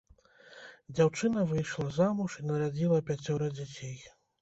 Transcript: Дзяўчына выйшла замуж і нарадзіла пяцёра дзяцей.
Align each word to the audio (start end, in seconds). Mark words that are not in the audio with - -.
Дзяўчына 0.95 1.45
выйшла 1.53 1.87
замуж 1.99 2.41
і 2.41 2.49
нарадзіла 2.51 3.01
пяцёра 3.15 3.55
дзяцей. 3.57 3.97